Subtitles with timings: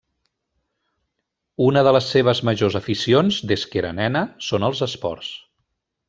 [1.65, 5.29] Una de les seves majors aficions, des que era nena, són els esports.